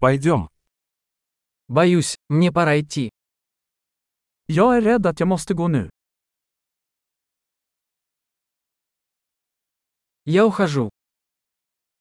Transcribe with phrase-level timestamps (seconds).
[0.00, 0.48] Пойдем.
[1.66, 3.10] Боюсь, мне пора идти.
[4.46, 5.90] Jag är rädd att jag måste gå nu.
[10.24, 10.90] Я ухожу.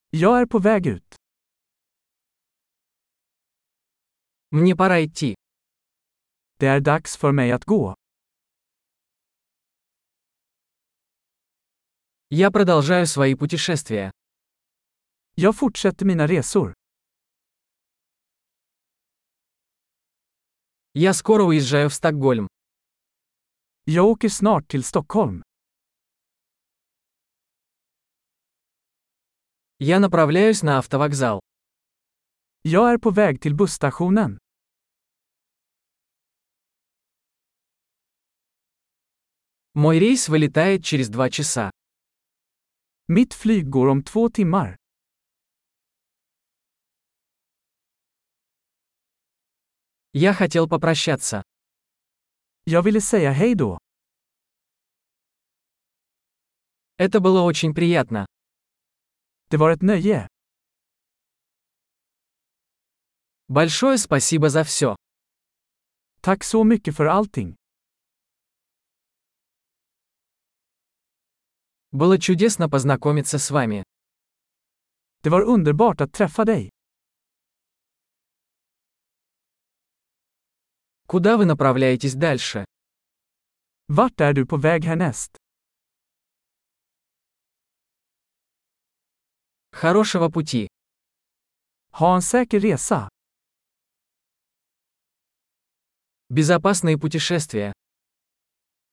[0.10, 1.16] Jag är på väg ut.
[4.52, 5.36] Мне пора идти.
[6.60, 7.96] Det är dags för mig att gå.
[12.30, 14.12] Я продолжаю свои путешествия.
[15.36, 16.74] Jag fortsätter mina resor.
[21.00, 22.48] Я скоро уезжаю в Стокгольм.
[23.86, 25.44] Jag åker snart till Stockholm.
[29.78, 31.40] Я направляюсь на автовокзал.
[32.64, 34.40] Jag är på väg till busstationen.
[39.74, 41.72] Мой рейс вылетает через два часа.
[43.08, 44.76] Mitt flyg går om två timmar.
[50.12, 51.44] Я хотел попрощаться.
[52.64, 53.78] Jag ville säga hej då.
[56.98, 58.26] Это было очень приятно.
[59.50, 60.28] Det var ett nöje.
[63.48, 64.96] Большое спасибо за все.
[66.22, 67.56] Tack så mycket för allting.
[71.92, 73.84] Было чудесно познакомиться с вами.
[75.24, 76.70] Det var underbart att träffa dig.
[81.08, 82.66] Куда вы направляетесь дальше?
[83.88, 85.38] Vart är du på väg härnäst?
[89.72, 90.68] Хорошего пути.
[91.92, 93.10] Ha en säker resa.
[96.30, 97.72] Безопасные путешествия.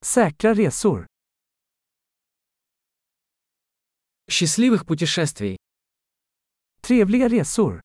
[0.01, 1.07] Säkra resor.
[4.31, 5.57] Счастливых путешествий.
[6.81, 7.84] Trevliga resor.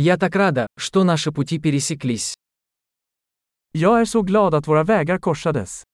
[0.00, 2.34] Я так рада, что наши пути пересеклись.
[3.74, 5.84] Är så glad att våra vägar korsades.